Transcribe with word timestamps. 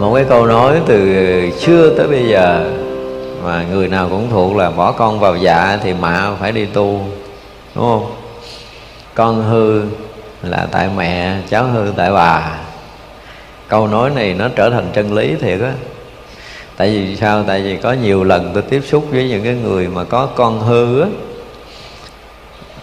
một 0.00 0.14
cái 0.14 0.24
câu 0.28 0.46
nói 0.46 0.80
từ 0.86 1.50
xưa 1.50 1.94
tới 1.96 2.06
bây 2.06 2.28
giờ 2.28 2.72
mà 3.44 3.64
người 3.70 3.88
nào 3.88 4.08
cũng 4.08 4.30
thuộc 4.30 4.56
là 4.56 4.70
bỏ 4.70 4.92
con 4.92 5.20
vào 5.20 5.36
dạ 5.36 5.78
thì 5.82 5.94
mạ 5.94 6.30
phải 6.40 6.52
đi 6.52 6.66
tu, 6.66 7.00
đúng 7.74 7.84
không? 7.84 8.14
Con 9.14 9.42
hư 9.42 9.82
là 10.42 10.66
tại 10.70 10.88
mẹ, 10.96 11.36
cháu 11.50 11.64
hư 11.64 11.92
tại 11.96 12.12
bà. 12.12 12.58
Câu 13.68 13.88
nói 13.88 14.10
này 14.10 14.34
nó 14.34 14.48
trở 14.56 14.70
thành 14.70 14.86
chân 14.94 15.12
lý 15.12 15.34
thiệt 15.40 15.60
á. 15.60 15.72
Tại 16.76 16.90
vì 16.90 17.16
sao? 17.16 17.44
Tại 17.46 17.62
vì 17.62 17.76
có 17.76 17.92
nhiều 17.92 18.24
lần 18.24 18.50
tôi 18.54 18.62
tiếp 18.62 18.82
xúc 18.86 19.06
với 19.10 19.28
những 19.28 19.44
cái 19.44 19.54
người 19.54 19.88
mà 19.88 20.04
có 20.04 20.26
con 20.26 20.60
hư 20.60 21.00
á. 21.00 21.08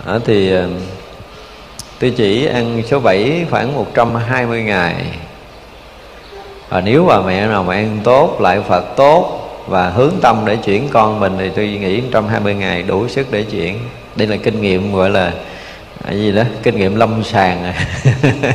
Ờ, 0.05 0.19
thì 0.25 0.51
ờ, 0.51 0.67
tôi 1.99 2.13
chỉ 2.17 2.45
ăn 2.45 2.83
số 2.87 2.99
7 2.99 3.45
khoảng 3.49 3.75
120 3.75 4.63
ngày 4.63 4.95
và 6.69 6.81
nếu 6.81 7.05
bà 7.05 7.21
mẹ 7.21 7.47
nào 7.47 7.63
mà 7.63 7.73
ăn 7.73 7.99
tốt 8.03 8.41
lại 8.41 8.61
Phật 8.67 8.95
tốt 8.95 9.39
và 9.67 9.89
hướng 9.89 10.13
tâm 10.21 10.43
để 10.45 10.55
chuyển 10.55 10.87
con 10.91 11.19
mình 11.19 11.35
thì 11.39 11.49
tôi 11.55 11.67
nghĩ 11.67 12.01
120 12.01 12.55
ngày 12.55 12.83
đủ 12.83 13.07
sức 13.07 13.27
để 13.31 13.43
chuyển. 13.43 13.79
Đây 14.15 14.27
là 14.27 14.37
kinh 14.37 14.61
nghiệm 14.61 14.95
gọi 14.95 15.09
là 15.09 15.31
à, 16.03 16.11
gì 16.11 16.31
đó? 16.31 16.43
Kinh 16.63 16.77
nghiệm 16.77 16.95
lâm 16.95 17.23
sàng 17.23 17.63
à. 17.63 17.73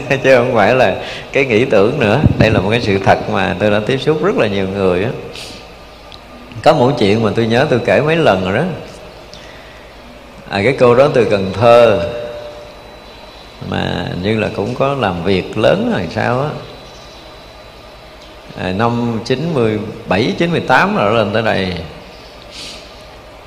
chứ 0.22 0.36
không 0.36 0.54
phải 0.54 0.74
là 0.74 0.96
cái 1.32 1.44
nghĩ 1.44 1.64
tưởng 1.64 2.00
nữa. 2.00 2.20
Đây 2.38 2.50
là 2.50 2.60
một 2.60 2.70
cái 2.70 2.80
sự 2.80 2.98
thật 2.98 3.30
mà 3.30 3.56
tôi 3.58 3.70
đã 3.70 3.80
tiếp 3.86 3.98
xúc 3.98 4.24
rất 4.24 4.36
là 4.36 4.46
nhiều 4.46 4.68
người 4.68 5.04
á. 5.04 5.10
Có 6.62 6.72
một 6.72 6.92
chuyện 6.98 7.22
mà 7.22 7.30
tôi 7.36 7.46
nhớ 7.46 7.66
tôi 7.70 7.80
kể 7.84 8.00
mấy 8.00 8.16
lần 8.16 8.44
rồi 8.44 8.58
đó. 8.58 8.64
À, 10.48 10.60
cái 10.64 10.76
cô 10.78 10.94
đó 10.94 11.08
từ 11.14 11.24
cần 11.24 11.52
thơ 11.52 12.08
mà 13.70 14.06
như 14.22 14.40
là 14.40 14.48
cũng 14.56 14.74
có 14.74 14.94
làm 14.94 15.24
việc 15.24 15.58
lớn 15.58 15.92
rồi 15.96 16.08
sao 16.14 16.40
á 16.40 16.48
à, 18.58 18.72
năm 18.72 19.20
97, 19.24 20.34
98 20.38 20.96
rồi 20.96 21.14
lên 21.14 21.32
tới 21.32 21.42
đây. 21.42 21.72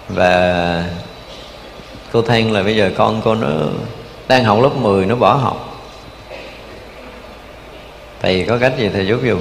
Và 0.09 0.83
cô 2.11 2.21
than 2.21 2.51
là 2.51 2.63
bây 2.63 2.75
giờ 2.75 2.91
con 2.97 3.21
cô 3.23 3.35
nó 3.35 3.47
đang 4.27 4.43
học 4.43 4.59
lớp 4.61 4.75
10 4.75 5.05
nó 5.05 5.15
bỏ 5.15 5.33
học. 5.33 5.83
Thầy 8.21 8.45
có 8.47 8.57
cách 8.57 8.73
gì 8.77 8.89
thầy 8.93 9.07
giúp 9.07 9.19
dùm 9.27 9.39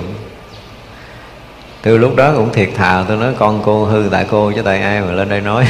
từ 1.83 1.99
lúc 1.99 2.17
đó 2.17 2.33
cũng 2.37 2.53
thiệt 2.53 2.69
thà 2.77 3.05
tôi 3.09 3.17
nói 3.17 3.33
con 3.39 3.63
cô 3.65 3.85
hư 3.85 4.09
tại 4.13 4.27
cô 4.31 4.53
chứ 4.57 4.63
tại 4.63 4.83
ai 4.83 5.01
mà 5.01 5.13
lên 5.13 5.29
đây 5.29 5.41
nói? 5.41 5.65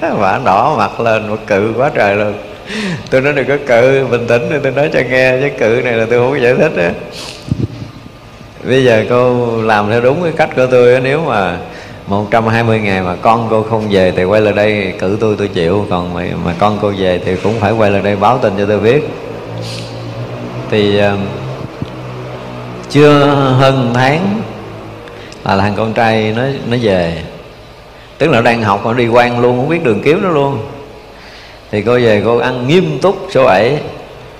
Và 0.00 0.40
đỏ 0.44 0.74
mặt 0.78 1.00
lên 1.00 1.30
mà 1.30 1.36
cự 1.46 1.72
quá 1.76 1.90
trời 1.94 2.16
luôn. 2.16 2.34
Tôi 3.10 3.20
nói 3.20 3.32
đừng 3.32 3.48
có 3.48 3.56
cự 3.66 4.06
bình 4.10 4.26
tĩnh 4.26 4.42
thì 4.50 4.56
tôi 4.62 4.72
nói 4.72 4.90
cho 4.92 5.00
nghe 5.10 5.38
chứ 5.40 5.48
cự 5.58 5.80
này 5.84 5.92
là 5.92 6.06
tôi 6.10 6.18
không 6.18 6.30
có 6.30 6.36
giải 6.36 6.54
thích 6.54 6.72
á 6.76 6.90
bây 8.64 8.84
giờ 8.84 9.04
cô 9.08 9.46
làm 9.62 9.90
theo 9.90 10.00
đúng 10.00 10.22
cái 10.22 10.32
cách 10.36 10.50
của 10.56 10.66
tôi 10.70 11.00
nếu 11.00 11.24
mà 11.24 11.58
120 12.06 12.80
ngày 12.80 13.02
mà 13.02 13.16
con 13.22 13.46
cô 13.50 13.62
không 13.62 13.88
về 13.90 14.12
thì 14.16 14.24
quay 14.24 14.40
lại 14.40 14.52
đây 14.52 14.94
cử 14.98 15.16
tôi 15.20 15.36
tôi 15.38 15.48
chịu. 15.48 15.86
Còn 15.90 16.14
mà, 16.14 16.24
mà 16.44 16.54
con 16.58 16.78
cô 16.82 16.92
về 16.98 17.20
thì 17.24 17.36
cũng 17.36 17.60
phải 17.60 17.72
quay 17.72 17.90
lại 17.90 18.02
đây 18.02 18.16
báo 18.16 18.38
tin 18.38 18.52
cho 18.58 18.66
tôi 18.66 18.80
biết. 18.80 19.08
Thì 20.70 21.00
uh, 21.00 21.18
chưa 22.90 23.24
hơn 23.58 23.90
tháng 23.94 24.40
là 25.44 25.56
thằng 25.56 25.74
con 25.76 25.92
trai 25.92 26.34
nó 26.36 26.42
nó 26.70 26.76
về. 26.82 27.22
Tức 28.18 28.30
là 28.30 28.40
đang 28.40 28.62
học 28.62 28.86
mà 28.86 28.92
đi 28.92 29.08
quan 29.08 29.40
luôn 29.40 29.56
không 29.56 29.68
biết 29.68 29.84
đường 29.84 30.00
kiếm 30.04 30.22
nó 30.22 30.28
luôn. 30.28 30.58
Thì 31.70 31.82
cô 31.82 31.98
về 31.98 32.22
cô 32.24 32.38
ăn 32.38 32.68
nghiêm 32.68 32.98
túc 33.02 33.26
số 33.30 33.44
7 33.44 33.78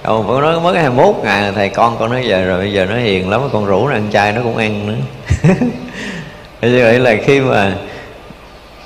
Ồ, 0.05 0.25
con 0.29 0.41
nói 0.41 0.61
mới 0.61 0.79
21 0.79 1.15
ngày 1.25 1.53
thầy 1.55 1.69
con 1.69 1.97
con 1.99 2.11
nói 2.11 2.29
về 2.29 2.45
rồi 2.45 2.59
bây 2.59 2.73
giờ 2.73 2.87
nó 2.91 2.97
hiền 2.97 3.31
lắm 3.31 3.41
con 3.53 3.67
rủ 3.67 3.89
nó 3.89 3.95
ăn 3.95 4.09
chay 4.13 4.33
nó 4.33 4.41
cũng 4.43 4.57
ăn 4.57 4.87
nữa. 4.87 4.95
Như 6.63 6.83
vậy 6.83 6.99
là 6.99 7.17
khi 7.25 7.41
mà 7.41 7.77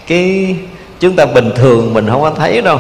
cái 0.07 0.57
chúng 1.01 1.17
ta 1.17 1.27
bình 1.27 1.51
thường 1.57 1.95
mình 1.95 2.09
không 2.09 2.23
có 2.23 2.31
thấy 2.31 2.63
đâu. 2.63 2.79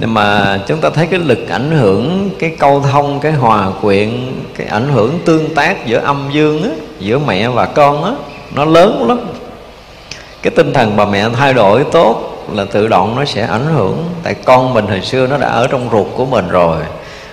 Nhưng 0.00 0.14
mà 0.14 0.58
chúng 0.66 0.80
ta 0.80 0.90
thấy 0.90 1.06
cái 1.06 1.20
lực 1.20 1.48
ảnh 1.48 1.70
hưởng 1.70 2.30
cái 2.38 2.56
câu 2.58 2.80
thông 2.80 3.20
cái 3.20 3.32
hòa 3.32 3.70
quyện 3.82 4.10
cái 4.56 4.66
ảnh 4.66 4.88
hưởng 4.88 5.18
tương 5.24 5.54
tác 5.54 5.86
giữa 5.86 5.98
âm 5.98 6.30
dương 6.32 6.62
á 6.62 6.70
giữa 7.00 7.18
mẹ 7.18 7.48
và 7.48 7.66
con 7.66 8.04
á 8.04 8.12
nó 8.54 8.64
lớn 8.64 9.08
lắm. 9.08 9.20
Cái 10.42 10.50
tinh 10.50 10.72
thần 10.72 10.96
bà 10.96 11.04
mẹ 11.04 11.28
thay 11.28 11.54
đổi 11.54 11.84
tốt 11.92 12.33
là 12.52 12.64
tự 12.72 12.88
động 12.88 13.16
nó 13.16 13.24
sẽ 13.24 13.46
ảnh 13.46 13.66
hưởng. 13.74 14.04
Tại 14.22 14.34
con 14.34 14.74
mình 14.74 14.86
hồi 14.86 15.00
xưa 15.00 15.26
nó 15.26 15.38
đã 15.38 15.48
ở 15.48 15.66
trong 15.66 15.88
ruột 15.92 16.06
của 16.16 16.24
mình 16.24 16.48
rồi 16.48 16.78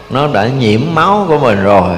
nó 0.10 0.28
đã 0.28 0.48
nhiễm 0.60 0.82
máu 0.94 1.26
của 1.28 1.38
mình 1.38 1.64
rồi 1.64 1.96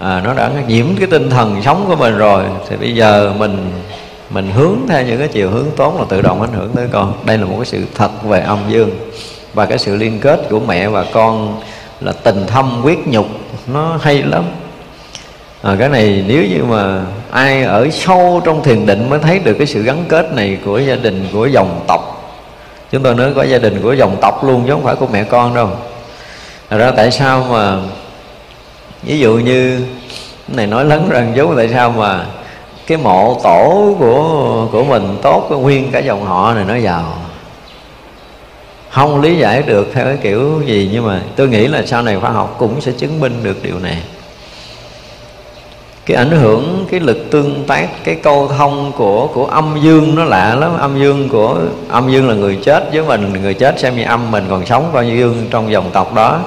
à, 0.00 0.20
nó 0.24 0.34
đã 0.34 0.50
nhiễm 0.68 0.86
cái 0.98 1.06
tinh 1.06 1.30
thần 1.30 1.62
sống 1.62 1.84
của 1.88 1.96
mình 1.96 2.18
rồi. 2.18 2.44
Thì 2.68 2.76
bây 2.76 2.94
giờ 2.94 3.32
mình 3.38 3.72
mình 4.30 4.50
hướng 4.50 4.76
theo 4.88 5.02
những 5.02 5.18
cái 5.18 5.28
chiều 5.28 5.50
hướng 5.50 5.66
tốt 5.76 5.94
là 5.98 6.04
tự 6.08 6.22
động 6.22 6.40
ảnh 6.40 6.52
hưởng 6.52 6.70
tới 6.76 6.86
con. 6.92 7.12
Đây 7.24 7.38
là 7.38 7.44
một 7.44 7.54
cái 7.56 7.66
sự 7.66 7.84
thật 7.94 8.22
về 8.22 8.40
âm 8.40 8.58
dương 8.68 8.90
và 9.54 9.66
cái 9.66 9.78
sự 9.78 9.96
liên 9.96 10.20
kết 10.20 10.40
của 10.50 10.60
mẹ 10.60 10.88
và 10.88 11.04
con 11.12 11.60
là 12.00 12.12
tình 12.12 12.46
thâm 12.46 12.80
quyết 12.84 13.08
nhục 13.08 13.26
nó 13.66 13.98
hay 14.02 14.22
lắm. 14.22 14.44
À, 15.62 15.76
cái 15.78 15.88
này 15.88 16.24
nếu 16.28 16.42
như 16.42 16.64
mà 16.64 17.00
ai 17.30 17.62
ở 17.62 17.90
sâu 17.90 18.40
trong 18.44 18.62
thiền 18.62 18.86
định 18.86 19.10
mới 19.10 19.18
thấy 19.18 19.38
được 19.38 19.54
cái 19.58 19.66
sự 19.66 19.82
gắn 19.82 20.04
kết 20.08 20.34
này 20.34 20.58
của 20.64 20.78
gia 20.78 20.94
đình 20.94 21.26
của 21.32 21.46
dòng 21.46 21.84
tộc 21.88 22.17
chúng 22.92 23.02
tôi 23.02 23.14
nói 23.14 23.32
có 23.36 23.42
gia 23.42 23.58
đình 23.58 23.82
của 23.82 23.92
dòng 23.92 24.16
tộc 24.20 24.44
luôn, 24.44 24.64
chứ 24.66 24.72
không 24.72 24.84
phải 24.84 24.94
của 24.94 25.06
mẹ 25.06 25.24
con 25.24 25.54
đâu. 25.54 25.68
Thật 26.70 26.78
ra 26.78 26.90
tại 26.90 27.10
sao 27.10 27.46
mà, 27.50 27.76
ví 29.02 29.18
dụ 29.18 29.34
như 29.34 29.84
này 30.48 30.66
nói 30.66 30.84
lớn 30.84 31.08
rằng 31.10 31.32
chú 31.36 31.54
tại 31.56 31.68
sao 31.68 31.90
mà 31.90 32.26
cái 32.86 32.98
mộ 32.98 33.40
tổ 33.44 33.94
của 33.98 34.66
của 34.72 34.84
mình 34.84 35.18
tốt 35.22 35.46
của 35.48 35.58
nguyên 35.58 35.90
cả 35.92 35.98
dòng 35.98 36.24
họ 36.24 36.54
này 36.54 36.64
nó 36.64 36.76
giàu? 36.76 37.18
Không 38.90 39.20
lý 39.20 39.36
giải 39.36 39.62
được 39.62 39.90
theo 39.94 40.04
cái 40.04 40.16
kiểu 40.22 40.62
gì, 40.66 40.90
nhưng 40.92 41.06
mà 41.06 41.22
tôi 41.36 41.48
nghĩ 41.48 41.66
là 41.66 41.82
sau 41.86 42.02
này 42.02 42.20
khoa 42.20 42.30
học 42.30 42.56
cũng 42.58 42.80
sẽ 42.80 42.92
chứng 42.92 43.20
minh 43.20 43.40
được 43.42 43.62
điều 43.62 43.78
này 43.78 44.02
cái 46.08 46.16
ảnh 46.16 46.30
hưởng 46.30 46.86
cái 46.90 47.00
lực 47.00 47.30
tương 47.30 47.64
tác 47.66 47.88
cái 48.04 48.14
câu 48.14 48.48
thông 48.58 48.92
của 48.96 49.26
của 49.26 49.46
âm 49.46 49.76
dương 49.82 50.14
nó 50.14 50.24
lạ 50.24 50.54
lắm. 50.54 50.78
Âm 50.78 51.00
dương 51.00 51.28
của 51.28 51.56
âm 51.88 52.10
dương 52.10 52.28
là 52.28 52.34
người 52.34 52.58
chết 52.64 52.84
với 52.92 53.02
mình 53.02 53.32
người 53.42 53.54
chết 53.54 53.80
xem 53.80 53.96
như 53.96 54.04
âm 54.04 54.30
mình 54.30 54.44
còn 54.50 54.66
sống 54.66 54.90
bao 54.92 55.04
nhiêu 55.04 55.16
dương 55.16 55.46
trong 55.50 55.72
dòng 55.72 55.90
tộc 55.92 56.14
đó. 56.14 56.40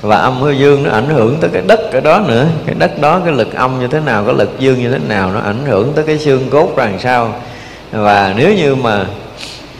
Và 0.00 0.16
âm 0.16 0.40
với 0.40 0.58
dương 0.58 0.82
nó 0.82 0.90
ảnh 0.90 1.08
hưởng 1.08 1.36
tới 1.40 1.50
cái 1.52 1.62
đất 1.66 1.92
ở 1.92 2.00
đó 2.00 2.20
nữa. 2.28 2.46
Cái 2.66 2.74
đất 2.78 3.00
đó 3.00 3.20
cái 3.24 3.34
lực 3.34 3.54
âm 3.54 3.80
như 3.80 3.86
thế 3.88 4.00
nào 4.00 4.24
cái 4.24 4.34
lực 4.34 4.50
dương 4.58 4.78
như 4.78 4.90
thế 4.90 4.98
nào 5.08 5.30
nó 5.34 5.40
ảnh 5.40 5.64
hưởng 5.66 5.92
tới 5.92 6.04
cái 6.04 6.18
xương 6.18 6.50
cốt 6.50 6.76
ra 6.76 6.84
làm 6.84 6.98
sao 7.00 7.32
và 7.92 8.34
nếu 8.36 8.54
như 8.54 8.74
mà 8.74 9.06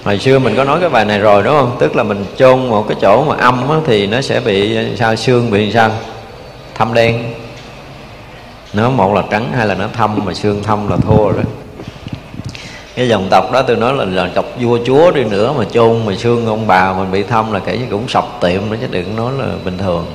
hồi 0.04 0.18
xưa 0.18 0.38
mình 0.38 0.56
có 0.56 0.64
nói 0.64 0.80
cái 0.80 0.88
bài 0.88 1.04
này 1.04 1.18
rồi 1.18 1.42
đúng 1.42 1.54
không? 1.54 1.76
Tức 1.78 1.96
là 1.96 2.02
mình 2.02 2.24
chôn 2.36 2.68
một 2.68 2.88
cái 2.88 2.96
chỗ 3.00 3.24
mà 3.24 3.36
âm 3.36 3.70
á, 3.70 3.76
thì 3.86 4.06
nó 4.06 4.20
sẽ 4.20 4.40
bị 4.40 4.76
sao 4.98 5.16
xương 5.16 5.50
bị 5.50 5.72
sao? 5.72 5.90
Thâm 6.74 6.94
đen 6.94 7.24
nó 8.74 8.90
một 8.90 9.14
là 9.14 9.22
trắng 9.30 9.52
hay 9.56 9.66
là 9.66 9.74
nó 9.74 9.88
thâm 9.92 10.24
mà 10.24 10.34
xương 10.34 10.62
thâm 10.62 10.88
là 10.88 10.96
thua 10.96 11.28
rồi 11.28 11.44
cái 12.96 13.08
dòng 13.08 13.26
tộc 13.30 13.52
đó 13.52 13.62
tôi 13.62 13.76
nói 13.76 13.94
là, 13.94 14.04
là 14.04 14.30
tộc 14.34 14.44
vua 14.60 14.78
chúa 14.86 15.10
đi 15.10 15.24
nữa 15.24 15.52
mà 15.58 15.64
chôn 15.72 16.06
mà 16.06 16.14
xương 16.14 16.46
ông 16.46 16.66
bà 16.66 16.92
mình 16.92 17.12
bị 17.12 17.22
thâm 17.22 17.52
là 17.52 17.58
kể 17.58 17.78
như 17.78 17.86
cũng 17.90 18.08
sọc 18.08 18.38
tiệm 18.40 18.70
đó 18.70 18.76
chứ 18.80 18.86
đừng 18.90 19.16
nói 19.16 19.32
là 19.38 19.46
bình 19.64 19.78
thường. 19.78 20.06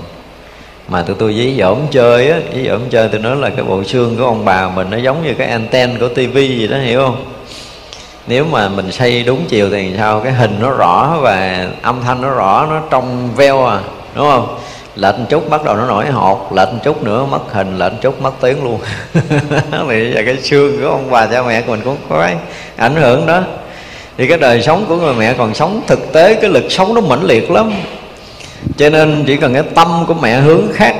Mà 0.87 1.01
tụi 1.01 1.15
tôi 1.15 1.33
dí 1.33 1.55
dỗm 1.59 1.77
chơi 1.91 2.31
á 2.31 2.39
dí 2.55 2.67
dỗm 2.69 2.81
chơi 2.89 3.07
tôi 3.07 3.19
nói 3.19 3.35
là 3.35 3.49
cái 3.49 3.65
bộ 3.65 3.83
xương 3.83 4.17
của 4.17 4.25
ông 4.25 4.45
bà 4.45 4.69
mình 4.69 4.87
nó 4.89 4.97
giống 4.97 5.23
như 5.23 5.33
cái 5.33 5.47
anten 5.47 5.99
của 5.99 6.07
tivi 6.07 6.47
gì 6.47 6.67
đó 6.67 6.77
hiểu 6.77 7.01
không? 7.05 7.25
Nếu 8.27 8.45
mà 8.45 8.69
mình 8.69 8.91
xây 8.91 9.23
đúng 9.23 9.45
chiều 9.47 9.69
thì 9.69 9.93
sao? 9.97 10.19
Cái 10.19 10.33
hình 10.33 10.55
nó 10.61 10.71
rõ 10.71 11.17
và 11.21 11.67
âm 11.81 12.01
thanh 12.01 12.21
nó 12.21 12.29
rõ 12.29 12.67
nó 12.69 12.81
trong 12.89 13.35
veo 13.35 13.65
à 13.65 13.79
đúng 14.15 14.29
không? 14.31 14.57
Lệch 14.99 15.15
chút 15.29 15.49
bắt 15.49 15.63
đầu 15.63 15.75
nó 15.75 15.85
nổi 15.85 16.05
hột, 16.05 16.53
lệch 16.53 16.69
chút 16.83 17.03
nữa 17.03 17.25
mất 17.25 17.53
hình, 17.53 17.77
lệch 17.77 17.91
chút 18.01 18.21
mất 18.21 18.31
tiếng 18.41 18.63
luôn. 18.63 18.79
Thì 19.89 20.11
giờ 20.15 20.21
cái 20.25 20.37
xương 20.41 20.81
của 20.81 20.87
ông 20.87 21.11
bà 21.11 21.25
cha 21.25 21.43
mẹ 21.43 21.61
của 21.61 21.71
mình 21.71 21.81
cũng 21.85 21.97
có 22.09 22.21
cái 22.21 22.35
ảnh 22.75 22.95
hưởng 22.95 23.25
đó. 23.25 23.41
Thì 24.17 24.27
cái 24.27 24.37
đời 24.37 24.61
sống 24.61 24.85
của 24.87 24.95
người 24.95 25.13
mẹ 25.13 25.33
còn 25.33 25.53
sống 25.53 25.81
thực 25.87 26.13
tế, 26.13 26.33
cái 26.33 26.49
lực 26.49 26.65
sống 26.69 26.93
nó 26.93 27.01
mãnh 27.01 27.23
liệt 27.23 27.51
lắm. 27.51 27.71
Cho 28.77 28.89
nên 28.89 29.23
chỉ 29.27 29.37
cần 29.37 29.53
cái 29.53 29.63
tâm 29.75 30.05
của 30.07 30.13
mẹ 30.13 30.39
hướng 30.39 30.67
khác, 30.73 30.95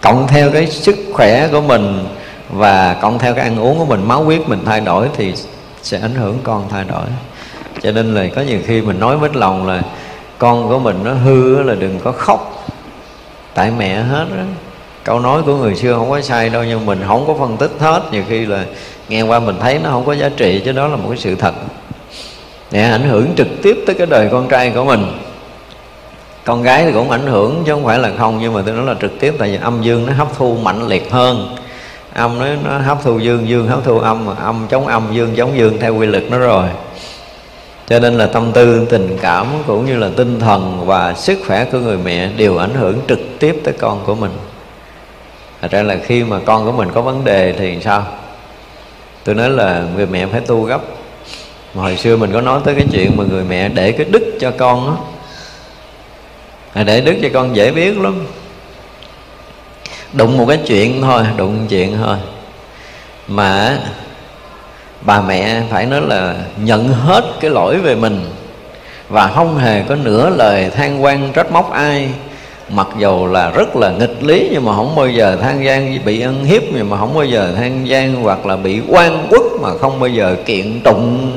cộng 0.00 0.26
theo 0.28 0.50
cái 0.50 0.66
sức 0.66 0.96
khỏe 1.12 1.48
của 1.48 1.60
mình 1.60 2.04
và 2.50 2.96
cộng 3.02 3.18
theo 3.18 3.34
cái 3.34 3.44
ăn 3.44 3.60
uống 3.60 3.78
của 3.78 3.84
mình, 3.84 4.08
máu 4.08 4.24
huyết 4.24 4.48
mình 4.48 4.62
thay 4.66 4.80
đổi 4.80 5.08
thì 5.16 5.34
sẽ 5.82 5.98
ảnh 5.98 6.14
hưởng 6.14 6.38
con 6.42 6.68
thay 6.70 6.84
đổi. 6.84 7.06
Cho 7.82 7.92
nên 7.92 8.14
là 8.14 8.26
có 8.36 8.42
nhiều 8.42 8.58
khi 8.66 8.80
mình 8.80 9.00
nói 9.00 9.16
với 9.16 9.30
lòng 9.34 9.66
là, 9.66 9.82
con 10.38 10.68
của 10.68 10.78
mình 10.78 11.00
nó 11.04 11.12
hư 11.12 11.62
là 11.62 11.74
đừng 11.74 11.98
có 12.04 12.12
khóc 12.12 12.63
tại 13.54 13.70
mẹ 13.78 13.94
hết 13.94 14.26
đó 14.36 14.42
câu 15.04 15.20
nói 15.20 15.42
của 15.42 15.56
người 15.56 15.74
xưa 15.74 15.94
không 15.94 16.10
có 16.10 16.20
sai 16.20 16.48
đâu 16.48 16.64
nhưng 16.64 16.86
mình 16.86 17.02
không 17.06 17.26
có 17.26 17.34
phân 17.38 17.56
tích 17.56 17.70
hết. 17.78 18.02
Nhiều 18.12 18.22
khi 18.28 18.46
là 18.46 18.64
nghe 19.08 19.22
qua 19.22 19.40
mình 19.40 19.56
thấy 19.60 19.78
nó 19.78 19.90
không 19.90 20.04
có 20.04 20.12
giá 20.12 20.30
trị 20.36 20.62
chứ 20.64 20.72
đó 20.72 20.88
là 20.88 20.96
một 20.96 21.06
cái 21.08 21.18
sự 21.18 21.34
thật. 21.34 21.54
Để 22.70 22.90
ảnh 22.90 23.08
hưởng 23.08 23.34
trực 23.36 23.48
tiếp 23.62 23.78
tới 23.86 23.94
cái 23.94 24.06
đời 24.06 24.28
con 24.32 24.48
trai 24.48 24.70
của 24.70 24.84
mình. 24.84 25.18
Con 26.44 26.62
gái 26.62 26.84
thì 26.84 26.92
cũng 26.92 27.10
ảnh 27.10 27.26
hưởng 27.26 27.62
chứ 27.66 27.72
không 27.72 27.84
phải 27.84 27.98
là 27.98 28.10
không 28.18 28.38
nhưng 28.40 28.52
mà 28.52 28.62
tôi 28.66 28.74
nói 28.74 28.86
là 28.86 28.94
trực 29.00 29.20
tiếp 29.20 29.34
tại 29.38 29.50
vì 29.50 29.58
âm 29.62 29.82
dương 29.82 30.06
nó 30.06 30.12
hấp 30.12 30.28
thu 30.36 30.56
mạnh 30.62 30.88
liệt 30.88 31.12
hơn. 31.12 31.56
Âm 32.14 32.38
nó, 32.38 32.46
nó 32.64 32.78
hấp 32.78 32.98
thu 33.02 33.18
dương 33.18 33.48
dương 33.48 33.68
hấp 33.68 33.84
thu 33.84 33.98
âm 33.98 34.24
mà 34.24 34.32
âm 34.34 34.66
chống 34.70 34.86
âm 34.86 35.02
dương 35.12 35.34
chống 35.36 35.56
dương 35.56 35.78
theo 35.80 35.96
quy 35.96 36.06
luật 36.06 36.24
nó 36.30 36.38
rồi 36.38 36.68
cho 37.86 37.98
nên 37.98 38.18
là 38.18 38.26
tâm 38.26 38.52
tư, 38.52 38.86
tình 38.90 39.18
cảm 39.20 39.46
cũng 39.66 39.86
như 39.86 39.96
là 39.96 40.10
tinh 40.16 40.40
thần 40.40 40.86
và 40.86 41.14
sức 41.14 41.38
khỏe 41.46 41.64
của 41.64 41.78
người 41.78 41.98
mẹ 41.98 42.28
đều 42.36 42.56
ảnh 42.56 42.74
hưởng 42.74 43.00
trực 43.08 43.20
tiếp 43.38 43.60
tới 43.64 43.74
con 43.78 44.04
của 44.06 44.14
mình. 44.14 44.30
Thật 45.60 45.70
ra 45.70 45.82
là 45.82 45.96
khi 46.04 46.24
mà 46.24 46.40
con 46.46 46.64
của 46.64 46.72
mình 46.72 46.88
có 46.94 47.02
vấn 47.02 47.24
đề 47.24 47.52
thì 47.52 47.78
sao? 47.80 48.06
Tôi 49.24 49.34
nói 49.34 49.50
là 49.50 49.84
người 49.96 50.06
mẹ 50.06 50.26
phải 50.26 50.40
tu 50.40 50.62
gấp. 50.62 50.80
Mà 51.74 51.82
hồi 51.82 51.96
xưa 51.96 52.16
mình 52.16 52.32
có 52.32 52.40
nói 52.40 52.60
tới 52.64 52.74
cái 52.74 52.86
chuyện 52.92 53.16
mà 53.16 53.24
người 53.24 53.44
mẹ 53.44 53.68
để 53.68 53.92
cái 53.92 54.06
đức 54.10 54.38
cho 54.40 54.52
con 54.58 54.86
đó 54.86 54.98
à, 56.72 56.82
để 56.82 57.00
đức 57.00 57.14
cho 57.22 57.28
con 57.34 57.56
dễ 57.56 57.70
biết 57.70 57.98
lắm. 57.98 58.26
Đụng 60.12 60.38
một 60.38 60.46
cái 60.48 60.58
chuyện 60.66 61.02
thôi, 61.02 61.22
đụng 61.36 61.66
chuyện 61.68 61.96
thôi. 62.04 62.16
Mà 63.28 63.78
bà 65.04 65.20
mẹ 65.20 65.62
phải 65.70 65.86
nói 65.86 66.00
là 66.00 66.34
nhận 66.56 66.88
hết 66.88 67.24
cái 67.40 67.50
lỗi 67.50 67.78
về 67.78 67.94
mình 67.94 68.20
và 69.08 69.28
không 69.28 69.58
hề 69.58 69.82
có 69.82 69.94
nửa 69.94 70.30
lời 70.30 70.70
than 70.70 71.02
quan 71.02 71.32
trách 71.32 71.52
móc 71.52 71.72
ai. 71.72 72.08
Mặc 72.68 72.88
dù 72.98 73.26
là 73.26 73.50
rất 73.50 73.76
là 73.76 73.90
nghịch 73.90 74.22
lý 74.22 74.48
nhưng 74.52 74.64
mà 74.64 74.74
không 74.74 74.94
bao 74.96 75.08
giờ 75.08 75.36
than 75.36 75.64
gian 75.64 76.04
bị 76.04 76.20
ăn 76.20 76.44
hiếp, 76.44 76.62
nhưng 76.74 76.90
mà 76.90 76.98
không 76.98 77.14
bao 77.14 77.24
giờ 77.24 77.52
than 77.56 77.88
gian 77.88 78.14
hoặc 78.14 78.46
là 78.46 78.56
bị 78.56 78.80
quan 78.88 79.26
quốc 79.30 79.42
mà 79.60 79.68
không 79.80 80.00
bao 80.00 80.08
giờ 80.08 80.36
kiện 80.46 80.80
tụng. 80.80 81.32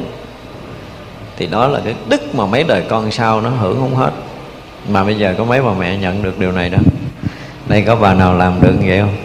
Thì 1.38 1.48
đó 1.48 1.68
là 1.68 1.80
cái 1.86 1.94
đức 2.10 2.36
mà 2.36 2.46
mấy 2.46 2.64
đời 2.64 2.84
con 2.90 3.12
sau 3.12 3.42
nó 3.42 3.50
hưởng 3.50 3.78
không 3.80 3.96
hết. 3.96 4.12
Mà 4.90 5.04
bây 5.04 5.16
giờ 5.16 5.36
có 5.38 5.44
mấy 5.44 5.62
bà 5.62 5.72
mẹ 5.80 5.98
nhận 5.98 6.24
được 6.24 6.40
điều 6.40 6.52
này 6.52 6.70
đó? 6.70 6.78
Đây 7.68 7.82
có 7.82 7.96
bà 7.96 8.14
nào 8.14 8.34
làm 8.34 8.62
được 8.62 8.76
vậy 8.86 9.00
không? 9.00 9.16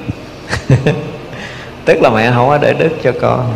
Tức 1.85 2.03
là 2.03 2.11
mẹ 2.11 2.33
không 2.35 2.49
có 2.49 2.59
để 2.59 2.73
đức 2.73 2.91
cho 3.03 3.12
con 3.21 3.53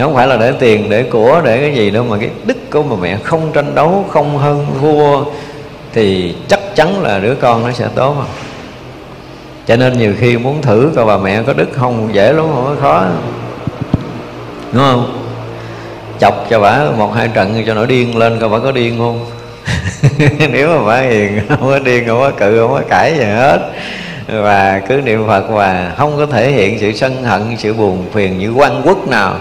không 0.00 0.14
phải 0.14 0.26
là 0.26 0.36
để 0.36 0.52
tiền, 0.58 0.90
để 0.90 1.02
của, 1.02 1.40
để 1.44 1.60
cái 1.60 1.74
gì 1.74 1.90
đâu 1.90 2.04
mà 2.04 2.16
cái 2.18 2.30
đức 2.44 2.70
của 2.70 2.82
bà 2.82 2.96
mẹ 3.02 3.18
không 3.22 3.52
tranh 3.52 3.74
đấu, 3.74 4.04
không 4.08 4.38
hơn 4.38 4.66
thua 4.80 5.24
thì 5.92 6.34
chắc 6.48 6.60
chắn 6.74 7.02
là 7.02 7.18
đứa 7.18 7.34
con 7.34 7.64
nó 7.64 7.72
sẽ 7.72 7.88
tốt 7.94 8.14
không 8.14 8.50
cho 9.70 9.76
nên 9.76 9.98
nhiều 9.98 10.14
khi 10.18 10.38
muốn 10.38 10.62
thử 10.62 10.92
coi 10.96 11.06
bà 11.06 11.18
mẹ 11.18 11.42
có 11.42 11.52
đức 11.52 11.68
không, 11.72 12.14
dễ 12.14 12.32
lắm 12.32 12.46
không 12.54 12.64
có 12.64 12.76
khó. 12.80 13.06
Đúng 14.72 14.82
không? 14.82 15.26
Chọc 16.20 16.46
cho 16.50 16.60
bà 16.60 16.84
một 16.96 17.14
hai 17.14 17.28
trận 17.28 17.62
cho 17.66 17.74
nó 17.74 17.86
điên 17.86 18.16
lên 18.16 18.38
coi 18.38 18.48
bà 18.48 18.58
có 18.58 18.72
điên 18.72 18.98
không. 18.98 19.26
Nếu 20.52 20.68
mà 20.68 20.86
bà 20.86 21.00
hiền, 21.00 21.40
không 21.48 21.60
có 21.60 21.78
điên, 21.78 22.04
không 22.06 22.20
có 22.20 22.30
cự, 22.30 22.60
không 22.60 22.70
có 22.70 22.82
cãi 22.88 23.14
gì 23.18 23.24
hết. 23.24 23.70
Và 24.28 24.82
cứ 24.88 24.94
niệm 24.94 25.26
phật 25.26 25.44
và 25.50 25.92
không 25.96 26.16
có 26.16 26.26
thể 26.26 26.50
hiện 26.50 26.78
sự 26.80 26.92
sân 26.92 27.24
hận, 27.24 27.56
sự 27.58 27.74
buồn 27.74 28.06
phiền 28.12 28.38
như 28.38 28.52
quan 28.52 28.82
quốc 28.84 29.08
nào 29.08 29.34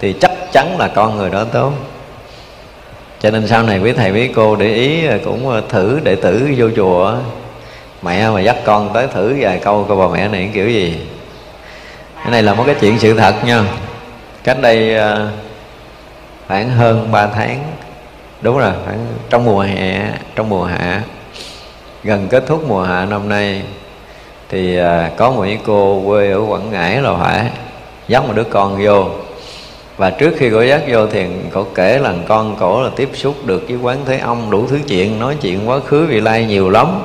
thì 0.00 0.12
chắc 0.12 0.30
chắn 0.52 0.78
là 0.78 0.88
con 0.88 1.16
người 1.16 1.30
đó 1.30 1.44
tốt. 1.44 1.72
Cho 3.20 3.30
nên 3.30 3.46
sau 3.46 3.62
này 3.62 3.78
quý 3.78 3.92
thầy, 3.92 4.10
quý 4.10 4.28
cô 4.34 4.56
để 4.56 4.74
ý 4.74 5.06
ờ, 5.06 5.18
cũng 5.24 5.48
ờ, 5.48 5.62
thử 5.68 6.00
đệ 6.04 6.16
tử 6.16 6.50
vô 6.56 6.68
chùa 6.76 7.14
mẹ 8.02 8.30
mà 8.30 8.40
dắt 8.40 8.56
con 8.64 8.90
tới 8.94 9.06
thử 9.06 9.36
vài 9.40 9.58
câu 9.58 9.86
coi 9.88 9.96
bà 9.96 10.14
mẹ 10.14 10.28
này 10.28 10.50
kiểu 10.54 10.68
gì? 10.68 11.00
Cái 12.16 12.30
này 12.30 12.42
là 12.42 12.54
một 12.54 12.64
cái 12.66 12.74
chuyện 12.80 12.98
sự 12.98 13.14
thật 13.14 13.34
nha. 13.44 13.64
Cách 14.44 14.60
đây 14.60 14.94
ờ, 14.94 15.28
khoảng 16.48 16.70
hơn 16.70 17.08
3 17.12 17.26
tháng, 17.26 17.58
đúng 18.40 18.58
rồi, 18.58 18.72
khoảng 18.84 19.06
trong 19.30 19.44
mùa 19.44 19.60
hè, 19.60 20.10
trong 20.34 20.48
mùa 20.48 20.64
hạ, 20.64 21.02
gần 22.04 22.28
kết 22.28 22.44
thúc 22.46 22.64
mùa 22.68 22.82
hạ 22.82 23.04
năm 23.04 23.28
nay, 23.28 23.62
thì 24.48 24.78
có 25.16 25.30
một 25.30 25.46
cô 25.66 26.02
quê 26.06 26.30
ở 26.32 26.40
quảng 26.48 26.70
ngãi 26.70 27.02
là 27.02 27.14
phải 27.22 27.50
dắt 28.08 28.24
một 28.26 28.32
đứa 28.36 28.44
con 28.44 28.84
vô 28.84 29.08
và 29.98 30.10
trước 30.10 30.34
khi 30.38 30.50
cổ 30.50 30.62
dắt 30.62 30.82
vô 30.88 31.06
thì 31.06 31.26
cổ 31.52 31.66
kể 31.74 31.98
là 31.98 32.14
con 32.28 32.56
cổ 32.56 32.82
là 32.82 32.90
tiếp 32.96 33.08
xúc 33.14 33.46
được 33.46 33.64
với 33.68 33.76
quán 33.76 33.98
thế 34.06 34.18
ông 34.18 34.50
đủ 34.50 34.66
thứ 34.66 34.78
chuyện 34.88 35.18
nói 35.18 35.36
chuyện 35.40 35.68
quá 35.68 35.78
khứ 35.86 36.06
vị 36.06 36.20
lai 36.20 36.44
nhiều 36.46 36.70
lắm. 36.70 37.02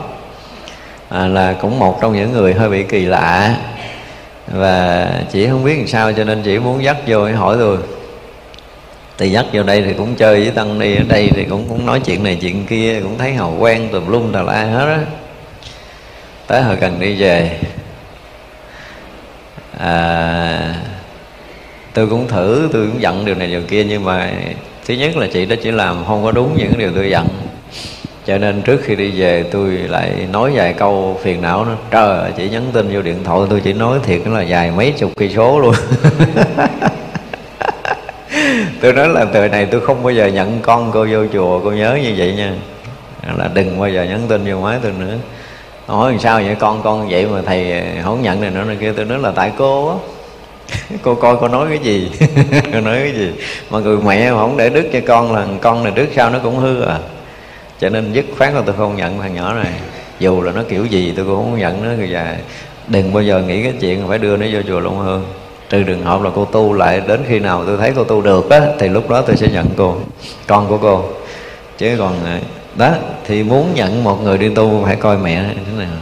À, 1.10 1.28
là 1.28 1.54
cũng 1.54 1.80
một 1.80 2.02
trong 2.02 2.14
những 2.14 2.32
người 2.32 2.54
hơi 2.54 2.70
bị 2.70 2.84
kỳ 2.84 3.06
lạ. 3.06 3.56
Và 4.48 5.10
chỉ 5.32 5.48
không 5.48 5.64
biết 5.64 5.78
làm 5.78 5.88
sao 5.88 6.14
cho 6.14 6.24
nên 6.24 6.42
chỉ 6.44 6.60
muốn 6.60 6.84
dắt 6.84 6.98
vô 7.08 7.28
để 7.28 7.34
hỏi 7.34 7.56
tôi 7.60 7.78
thì 9.18 9.32
dắt 9.32 9.46
vô 9.54 9.64
đây 9.64 9.82
thì 9.82 9.94
cũng 9.94 10.16
chơi 10.16 10.42
với 10.42 10.52
tăng 10.52 10.80
đi 10.80 10.96
ở 10.96 11.04
đây 11.08 11.30
thì 11.36 11.44
cũng 11.44 11.66
cũng 11.70 11.86
nói 11.86 12.00
chuyện 12.06 12.24
này 12.24 12.38
chuyện 12.42 12.66
kia 12.66 13.00
cũng 13.04 13.18
thấy 13.18 13.34
hầu 13.34 13.56
quen 13.60 13.90
tùm 13.92 14.12
lum 14.12 14.32
tà 14.32 14.42
la 14.42 14.64
hết 14.64 14.86
á. 14.86 15.00
Tới 16.48 16.62
hồi 16.62 16.76
cần 16.76 17.00
đi 17.00 17.22
về. 17.22 17.60
À, 19.80 20.76
tôi 21.94 22.08
cũng 22.08 22.28
thử, 22.28 22.70
tôi 22.74 22.88
cũng 22.88 23.02
giận 23.02 23.26
điều 23.26 23.36
này 23.36 23.48
điều 23.48 23.62
kia, 23.62 23.84
nhưng 23.84 24.06
mà 24.06 24.32
thứ 24.86 24.94
nhất 24.94 25.18
là 25.18 25.28
chị 25.34 25.46
đó 25.46 25.56
chỉ 25.64 25.72
làm 25.72 26.06
không 26.08 26.24
có 26.24 26.32
đúng 26.32 26.58
những 26.58 26.78
điều 26.78 26.92
tôi 26.96 27.10
giận. 27.10 27.28
Cho 28.26 28.38
nên 28.38 28.62
trước 28.62 28.82
khi 28.84 28.96
đi 28.96 29.12
về, 29.12 29.44
tôi 29.52 29.70
lại 29.72 30.28
nói 30.32 30.52
vài 30.54 30.74
câu 30.74 31.20
phiền 31.24 31.42
não 31.42 31.66
nó 31.66 31.76
trời 31.92 32.20
ơi 32.20 32.50
nhắn 32.52 32.64
tin 32.74 32.90
vô 32.94 33.02
điện 33.02 33.24
thoại, 33.24 33.48
tôi 33.50 33.62
chỉ 33.64 33.74
nói 33.74 34.00
thiệt 34.04 34.22
là 34.28 34.42
dài 34.42 34.72
mấy 34.72 34.92
chục 34.92 35.12
cây 35.16 35.32
số 35.36 35.60
luôn. 35.60 35.76
Tôi 38.82 38.94
nói 38.94 39.10
là 39.10 39.26
từ 39.26 39.48
này 39.48 39.66
tôi 39.66 39.82
không 39.82 40.04
bao 40.04 40.14
giờ 40.14 40.28
nhận 40.28 40.60
con 40.62 40.92
cô 40.92 41.08
vô 41.12 41.20
chùa, 41.34 41.60
cô 41.64 41.72
nhớ 41.72 42.00
như 42.04 42.14
vậy 42.18 42.34
nha. 42.38 42.54
Là 43.38 43.50
đừng 43.54 43.80
bao 43.80 43.90
giờ 43.90 44.04
nhắn 44.04 44.22
tin 44.28 44.46
vô 44.46 44.62
máy 44.62 44.80
tôi 44.84 44.92
nữa. 45.00 45.16
Hỏi 45.88 46.12
làm 46.12 46.20
sao 46.20 46.42
vậy? 46.42 46.56
Con 46.60 46.82
con 46.84 47.10
vậy 47.10 47.26
mà 47.26 47.42
thầy 47.46 47.84
không 48.04 48.22
nhận 48.22 48.42
này 48.42 48.52
nữa, 48.52 48.64
này 48.64 48.78
kia. 48.80 48.94
Tôi 48.96 49.06
nói 49.06 49.20
là 49.20 49.32
tại 49.36 49.52
cô 49.58 49.90
á 49.90 49.96
cô 51.02 51.16
coi, 51.16 51.36
cô 51.42 51.48
nói 51.48 51.68
cái 51.70 51.80
gì? 51.80 52.12
Cô 52.74 52.82
nói 52.82 53.00
cái 53.00 53.14
gì? 53.14 53.32
Mà 53.70 53.80
người 53.80 53.98
mẹ 53.98 54.32
mà 54.32 54.38
không 54.38 54.58
để 54.58 54.70
đức 54.70 54.90
cho 54.94 55.00
con 55.08 55.34
là 55.34 55.48
con 55.62 55.84
này 55.84 55.94
trước 55.96 56.08
sau 56.16 56.30
nó 56.30 56.40
cũng 56.44 56.58
hư 56.58 56.82
à. 56.82 57.00
Cho 57.80 57.90
nên 57.90 58.14
dứt 58.14 58.26
khoát 58.38 58.54
là 58.54 58.62
tôi 58.66 58.76
không 58.78 58.96
nhận 58.96 59.20
thằng 59.20 59.36
nhỏ 59.36 59.54
này. 59.54 59.74
Dù 60.20 60.42
là 60.42 60.52
nó 60.52 60.64
kiểu 60.70 60.86
gì 60.86 61.14
tôi 61.16 61.26
cũng 61.26 61.36
không 61.36 61.60
nhận 61.60 62.00
nó. 62.00 62.06
Già 62.06 62.38
đừng 62.88 63.14
bao 63.14 63.24
giờ 63.24 63.42
nghĩ 63.42 63.64
cái 63.64 63.74
chuyện 63.82 64.08
phải 64.08 64.18
đưa 64.18 64.38
nó 64.38 64.46
vô 64.54 64.60
chùa 64.68 64.80
long 64.80 65.00
hương. 65.00 65.26
Trừ 65.70 65.84
trường 65.84 66.04
hợp 66.04 66.22
là 66.22 66.30
cô 66.36 66.46
tu 66.46 66.74
lại 66.74 67.02
đến 67.08 67.24
khi 67.28 67.40
nào 67.40 67.64
tôi 67.68 67.78
thấy 67.78 67.94
cô 67.96 68.04
tu 68.04 68.22
được 68.22 68.50
á, 68.50 68.62
thì 68.80 68.90
lúc 68.90 69.10
đó 69.10 69.22
tôi 69.22 69.38
sẽ 69.38 69.48
nhận 69.48 69.68
cô, 69.78 69.98
con 70.48 70.68
của 70.68 70.78
cô. 70.78 71.04
Chứ 71.78 71.96
còn 72.00 72.26
à, 72.26 72.40
đó, 72.76 72.92
thì 73.26 73.44
muốn 73.44 73.74
nhận 73.74 74.04
một 74.04 74.24
người 74.24 74.38
đi 74.38 74.50
tu 74.56 74.84
phải 74.86 74.96
coi 74.96 75.18
mẹ 75.18 75.44
thế 75.56 75.84
nào. 75.84 75.98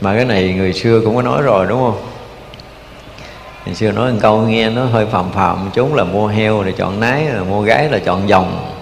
Mà 0.00 0.16
cái 0.16 0.24
này 0.24 0.54
người 0.56 0.72
xưa 0.72 1.00
cũng 1.04 1.16
có 1.16 1.22
nói 1.22 1.42
rồi, 1.42 1.66
đúng 1.68 1.80
không? 1.80 2.09
Ngày 3.66 3.74
xưa 3.74 3.92
nói 3.92 4.12
một 4.12 4.18
câu 4.22 4.40
nghe 4.40 4.70
nó 4.70 4.84
hơi 4.84 5.06
phàm 5.06 5.30
phàm 5.30 5.70
chúng 5.74 5.94
là 5.94 6.04
mua 6.04 6.26
heo 6.26 6.62
là 6.62 6.70
chọn 6.76 7.00
nái 7.00 7.24
là 7.24 7.42
mua 7.42 7.62
gái 7.62 7.88
là 7.88 7.98
chọn 7.98 8.28
dòng. 8.28 8.72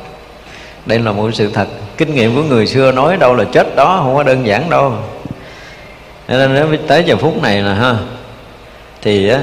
Đây 0.86 0.98
là 0.98 1.12
một 1.12 1.30
sự 1.34 1.50
thật, 1.50 1.68
kinh 1.96 2.14
nghiệm 2.14 2.34
của 2.34 2.42
người 2.42 2.66
xưa 2.66 2.92
nói 2.92 3.16
đâu 3.16 3.34
là 3.34 3.44
chết 3.52 3.76
đó, 3.76 4.00
không 4.02 4.14
có 4.14 4.22
đơn 4.22 4.46
giản 4.46 4.70
đâu. 4.70 4.92
Nên 6.28 6.54
nếu 6.54 6.76
tới 6.86 7.04
giờ 7.06 7.16
phút 7.16 7.42
này 7.42 7.62
là 7.62 7.74
ha, 7.74 7.94
thì 9.02 9.28
á, 9.28 9.40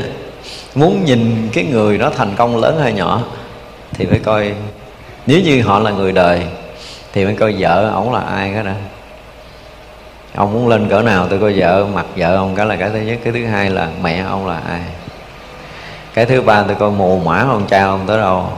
muốn 0.75 1.05
nhìn 1.05 1.50
cái 1.53 1.63
người 1.63 1.98
đó 1.98 2.12
thành 2.17 2.33
công 2.36 2.57
lớn 2.57 2.79
hay 2.83 2.93
nhỏ, 2.93 3.24
thì 3.93 4.05
phải 4.05 4.19
coi, 4.19 4.53
nếu 5.25 5.41
như 5.41 5.62
họ 5.62 5.79
là 5.79 5.91
người 5.91 6.12
đời, 6.12 6.43
thì 7.13 7.25
phải 7.25 7.33
coi 7.33 7.55
vợ 7.59 7.91
ổng 7.93 8.13
là 8.13 8.19
ai 8.19 8.51
cái 8.53 8.63
đó. 8.63 8.71
Ông 10.36 10.53
muốn 10.53 10.67
lên 10.67 10.89
cỡ 10.89 11.01
nào 11.01 11.27
tôi 11.29 11.39
coi 11.39 11.53
vợ 11.53 11.86
mặt 11.93 12.05
vợ 12.15 12.36
ông 12.36 12.55
cái 12.55 12.65
là 12.65 12.75
cái 12.75 12.89
thứ 12.89 13.00
nhất, 13.00 13.19
cái 13.24 13.33
thứ 13.33 13.45
hai 13.45 13.69
là 13.69 13.88
mẹ 14.03 14.24
ông 14.29 14.48
là 14.48 14.62
ai 14.67 14.81
cái 16.15 16.25
thứ 16.25 16.41
ba 16.41 16.63
tôi 16.63 16.75
coi 16.75 16.91
mồ 16.91 17.19
mã 17.25 17.39
ông 17.39 17.65
cha 17.69 17.86
ông 17.86 18.03
tới 18.07 18.17
đâu? 18.17 18.50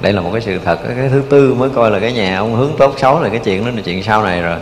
Đây 0.00 0.12
là 0.12 0.20
một 0.20 0.30
cái 0.32 0.40
sự 0.40 0.58
thật. 0.64 0.78
Cái 0.96 1.08
thứ 1.08 1.22
tư 1.30 1.54
mới 1.54 1.70
coi 1.70 1.90
là 1.90 1.98
cái 1.98 2.12
nhà 2.12 2.38
ông 2.38 2.54
hướng 2.54 2.70
tốt 2.78 2.94
xấu 2.98 3.20
là 3.20 3.28
cái 3.28 3.38
chuyện 3.38 3.64
đó, 3.64 3.70
là 3.76 3.82
chuyện 3.84 4.02
sau 4.02 4.22
này 4.22 4.42
rồi. 4.42 4.58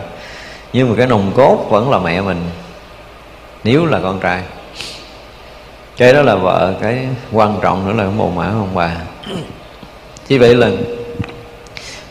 Nhưng 0.73 0.89
mà 0.89 0.95
cái 0.97 1.07
nồng 1.07 1.31
cốt 1.35 1.65
vẫn 1.69 1.91
là 1.91 1.99
mẹ 1.99 2.21
mình, 2.21 2.37
nếu 3.63 3.85
là 3.85 3.99
con 4.03 4.19
trai. 4.19 4.41
Cái 5.97 6.13
đó 6.13 6.21
là 6.21 6.35
vợ, 6.35 6.73
cái 6.81 7.07
quan 7.31 7.59
trọng 7.61 7.87
nữa 7.87 7.93
là 7.93 8.03
cái 8.03 8.13
mồ 8.17 8.29
mã 8.29 8.45
ông 8.45 8.69
bà. 8.75 8.95
Chỉ 10.27 10.37
vậy 10.37 10.55
là 10.55 10.69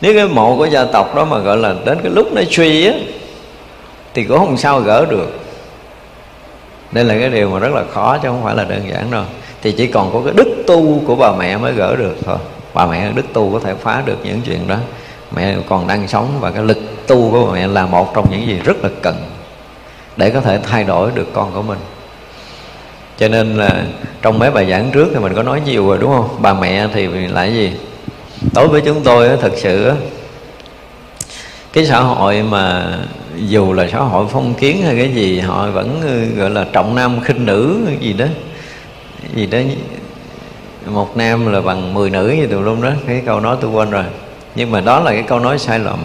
nếu 0.00 0.14
cái 0.14 0.28
mộ 0.28 0.56
của 0.56 0.66
gia 0.66 0.84
tộc 0.84 1.14
đó 1.14 1.24
mà 1.24 1.38
gọi 1.38 1.56
là 1.56 1.74
đến 1.84 1.98
cái 2.02 2.12
lúc 2.12 2.32
nó 2.32 2.42
suy 2.50 2.86
á, 2.86 2.92
thì 4.14 4.24
cũng 4.24 4.38
không 4.38 4.56
sao 4.56 4.80
gỡ 4.80 5.06
được. 5.10 5.38
Đây 6.92 7.04
là 7.04 7.14
cái 7.20 7.30
điều 7.30 7.50
mà 7.50 7.58
rất 7.58 7.72
là 7.72 7.84
khó 7.92 8.18
chứ 8.22 8.28
không 8.28 8.44
phải 8.44 8.54
là 8.54 8.64
đơn 8.64 8.88
giản 8.90 9.10
đâu 9.10 9.24
thì 9.62 9.72
chỉ 9.72 9.86
còn 9.86 10.12
có 10.12 10.20
cái 10.24 10.34
đức 10.36 10.64
tu 10.66 11.02
của 11.06 11.16
bà 11.16 11.32
mẹ 11.32 11.56
mới 11.56 11.72
gỡ 11.72 11.96
được 11.96 12.16
thôi. 12.24 12.36
Bà 12.74 12.86
mẹ 12.86 13.12
đức 13.14 13.32
tu 13.32 13.52
có 13.52 13.58
thể 13.58 13.74
phá 13.74 14.02
được 14.06 14.18
những 14.24 14.40
chuyện 14.40 14.68
đó. 14.68 14.76
Mẹ 15.36 15.56
còn 15.68 15.86
đang 15.86 16.08
sống 16.08 16.28
và 16.40 16.50
cái 16.50 16.62
lực 16.62 16.78
tu 17.06 17.30
của 17.30 17.46
bà 17.46 17.52
mẹ 17.52 17.66
là 17.66 17.86
một 17.86 18.14
trong 18.14 18.30
những 18.30 18.46
gì 18.46 18.58
rất 18.64 18.84
là 18.84 18.90
cần 19.02 19.14
để 20.16 20.30
có 20.30 20.40
thể 20.40 20.58
thay 20.62 20.84
đổi 20.84 21.10
được 21.14 21.26
con 21.32 21.52
của 21.54 21.62
mình. 21.62 21.78
Cho 23.18 23.28
nên 23.28 23.56
là 23.56 23.84
trong 24.22 24.38
mấy 24.38 24.50
bài 24.50 24.70
giảng 24.70 24.90
trước 24.92 25.08
thì 25.12 25.18
mình 25.18 25.34
có 25.34 25.42
nói 25.42 25.60
nhiều 25.66 25.88
rồi, 25.88 25.98
đúng 26.00 26.10
không? 26.10 26.28
Bà 26.38 26.54
mẹ 26.54 26.88
thì 26.94 27.08
lại 27.08 27.54
gì? 27.54 27.72
Đối 28.54 28.68
với 28.68 28.80
chúng 28.80 29.00
tôi 29.02 29.36
thật 29.40 29.52
sự 29.56 29.92
cái 31.72 31.86
xã 31.86 32.00
hội 32.00 32.42
mà 32.42 32.98
dù 33.36 33.72
là 33.72 33.88
xã 33.92 33.98
hội 33.98 34.26
phong 34.30 34.54
kiến 34.54 34.82
hay 34.82 34.96
cái 34.96 35.14
gì, 35.14 35.40
họ 35.40 35.66
vẫn, 35.70 36.00
gọi 36.36 36.50
là 36.50 36.66
trọng 36.72 36.94
nam 36.94 37.20
khinh 37.20 37.46
nữ 37.46 37.80
gì 38.00 38.12
đó 38.12 38.26
gì 39.34 39.46
đó. 39.46 39.58
Một 40.86 41.16
nam 41.16 41.52
là 41.52 41.60
bằng 41.60 41.94
10 41.94 42.10
nữ 42.10 42.34
như 42.36 42.46
tùm 42.46 42.64
luôn 42.64 42.82
đó. 42.82 42.90
Cái 43.06 43.22
câu 43.26 43.40
nói 43.40 43.56
tôi 43.60 43.70
quên 43.70 43.90
rồi. 43.90 44.04
Nhưng 44.54 44.70
mà 44.70 44.80
đó 44.80 45.00
là 45.00 45.10
cái 45.10 45.22
câu 45.22 45.40
nói 45.40 45.58
sai 45.58 45.78
lầm. 45.78 45.98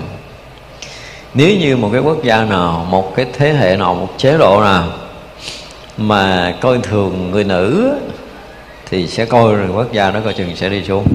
Nếu 1.34 1.57
như 1.57 1.77
một 1.77 1.89
cái 1.91 2.01
quốc 2.01 2.24
gia 2.24 2.46
nào, 2.46 2.88
một 2.89 3.15
cái 3.15 3.25
thế 3.34 3.53
hệ 3.53 3.77
nào, 3.77 3.93
một 3.93 4.10
chế 4.17 4.38
độ 4.38 4.62
nào 4.62 4.88
mà 5.98 6.53
coi 6.62 6.77
thường 6.84 7.31
người 7.31 7.43
nữ 7.43 7.93
thì 8.89 9.07
sẽ 9.07 9.25
coi 9.25 9.55
rồi 9.55 9.69
quốc 9.75 9.91
gia 9.91 10.12
đó 10.12 10.19
coi 10.24 10.34
chừng 10.34 10.55
sẽ 10.55 10.69
đi 10.69 10.84
xuống. 10.84 11.05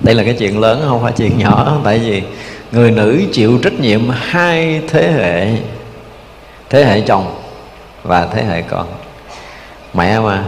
Đây 0.00 0.14
là 0.14 0.24
cái 0.24 0.34
chuyện 0.38 0.60
lớn, 0.60 0.84
không 0.88 1.02
phải 1.02 1.12
chuyện 1.16 1.38
nhỏ. 1.38 1.78
Tại 1.84 1.98
vì 1.98 2.22
người 2.72 2.90
nữ 2.90 3.22
chịu 3.32 3.58
trách 3.62 3.80
nhiệm 3.80 4.08
hai 4.08 4.80
thế 4.88 5.12
hệ 5.12 5.48
thế 6.70 6.84
hệ 6.84 7.00
chồng 7.00 7.34
và 8.02 8.28
thế 8.34 8.44
hệ 8.44 8.62
con 8.62 8.86
mẹ 9.96 10.20
mà. 10.20 10.44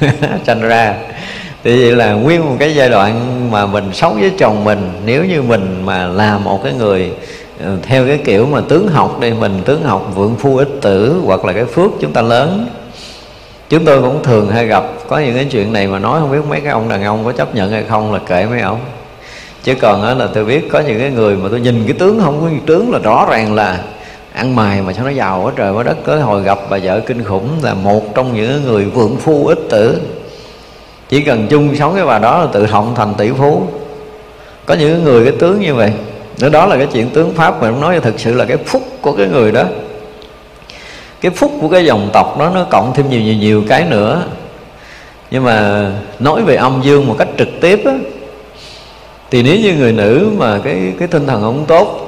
Tranh 0.44 0.60
ra. 0.60 0.94
Thì 1.64 1.82
vậy 1.82 1.96
là 1.96 2.12
nguyên 2.12 2.46
một 2.46 2.56
cái 2.58 2.74
giai 2.74 2.88
đoạn 2.88 3.48
mà 3.50 3.66
mình 3.66 3.92
sống 3.92 4.20
với 4.20 4.32
chồng 4.38 4.64
mình, 4.64 4.92
nếu 5.04 5.24
như 5.24 5.42
mình 5.42 5.82
mà 5.84 6.06
là 6.06 6.38
một 6.38 6.60
cái 6.64 6.72
người 6.72 7.12
ờ, 7.64 7.76
theo 7.82 8.06
cái 8.06 8.18
kiểu 8.24 8.46
mà 8.46 8.60
tướng 8.68 8.88
học 8.88 9.20
đây, 9.20 9.34
mình 9.34 9.62
tướng 9.64 9.82
học 9.82 10.10
vượng 10.14 10.36
phu 10.38 10.56
ích 10.56 10.68
tử 10.82 11.20
hoặc 11.24 11.44
là 11.44 11.52
cái 11.52 11.64
phước 11.64 11.90
chúng 12.00 12.12
ta 12.12 12.22
lớn. 12.22 12.66
Chúng 13.68 13.84
tôi 13.84 14.02
cũng 14.02 14.22
thường 14.22 14.50
hay 14.50 14.66
gặp, 14.66 14.84
có 15.08 15.18
những 15.18 15.34
cái 15.34 15.44
chuyện 15.44 15.72
này 15.72 15.86
mà 15.86 15.98
nói 15.98 16.20
không 16.20 16.32
biết 16.32 16.38
mấy 16.48 16.60
cái 16.60 16.72
ông 16.72 16.88
đàn 16.88 17.04
ông 17.04 17.24
có 17.24 17.32
chấp 17.32 17.54
nhận 17.54 17.70
hay 17.70 17.84
không 17.88 18.12
là 18.12 18.18
kệ 18.18 18.46
mấy 18.46 18.60
ông. 18.60 18.80
Chứ 19.62 19.74
còn 19.80 20.02
đó 20.02 20.14
là 20.14 20.26
tôi 20.34 20.44
biết 20.44 20.68
có 20.72 20.80
những 20.80 21.00
cái 21.00 21.10
người 21.10 21.36
mà 21.36 21.48
tôi 21.50 21.60
nhìn 21.60 21.84
cái 21.84 21.96
tướng 21.98 22.20
không 22.20 22.40
có 22.40 22.66
tướng 22.66 22.92
là 22.92 22.98
rõ 22.98 23.26
ràng 23.30 23.54
là 23.54 23.78
ăn 24.34 24.56
mày 24.56 24.82
mà 24.82 24.92
sao 24.92 25.04
nó 25.04 25.10
giàu 25.10 25.42
quá 25.44 25.52
trời 25.56 25.72
quá 25.72 25.82
đất. 25.82 25.96
Tới 26.06 26.20
hồi 26.20 26.42
gặp 26.42 26.58
bà 26.70 26.78
vợ 26.82 27.00
kinh 27.00 27.24
khủng 27.24 27.48
là 27.62 27.74
một 27.74 28.14
trong 28.14 28.34
những 28.34 28.64
người 28.64 28.84
vượng 28.84 29.16
phu 29.16 29.46
ích 29.46 29.58
tử. 29.70 30.00
Chỉ 31.08 31.20
cần 31.20 31.46
chung 31.50 31.76
sống 31.76 31.94
với 31.94 32.06
bà 32.06 32.18
đó 32.18 32.38
là 32.38 32.46
tự 32.52 32.66
động 32.66 32.92
thành 32.96 33.14
tỷ 33.14 33.30
phú. 33.30 33.62
Có 34.66 34.74
những 34.74 35.04
người 35.04 35.24
cái 35.24 35.34
tướng 35.38 35.60
như 35.60 35.74
vậy. 35.74 35.92
Nữa 36.40 36.48
đó 36.48 36.66
là 36.66 36.76
cái 36.76 36.86
chuyện 36.92 37.10
tướng 37.10 37.34
pháp 37.34 37.62
mà 37.62 37.70
nói 37.70 38.00
thực 38.00 38.20
sự 38.20 38.34
là 38.34 38.44
cái 38.44 38.56
phúc 38.56 38.82
của 39.00 39.12
cái 39.12 39.26
người 39.26 39.52
đó. 39.52 39.64
Cái 41.20 41.30
phúc 41.30 41.52
của 41.60 41.68
cái 41.68 41.84
dòng 41.84 42.10
tộc 42.12 42.38
đó 42.38 42.50
nó 42.54 42.64
cộng 42.70 42.92
thêm 42.94 43.10
nhiều 43.10 43.20
nhiều 43.20 43.34
nhiều 43.34 43.62
cái 43.68 43.84
nữa. 43.84 44.22
Nhưng 45.30 45.44
mà 45.44 45.90
nói 46.18 46.42
về 46.42 46.56
âm 46.56 46.80
dương 46.82 47.06
một 47.06 47.16
cách 47.18 47.28
trực 47.38 47.48
tiếp 47.60 47.82
á, 47.84 47.92
thì 49.30 49.42
nếu 49.42 49.56
như 49.56 49.74
người 49.74 49.92
nữ 49.92 50.28
mà 50.38 50.60
cái 50.64 50.92
cái 50.98 51.08
tinh 51.08 51.26
thần 51.26 51.42
không 51.42 51.64
tốt 51.66 52.03